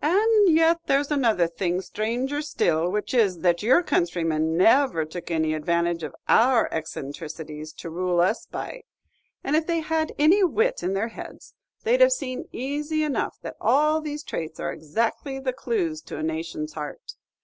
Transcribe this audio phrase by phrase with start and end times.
[0.00, 5.54] "And yet there's another thing stranger still, which is, that your countrymen never took any
[5.54, 8.82] advantage of our eccentricities, to rule us by;
[9.42, 11.52] and if they had any wit in their heads,
[11.82, 16.16] they 'd have seen, easy enough, that all these traits are exactly the clews to
[16.16, 17.14] a nation's heart.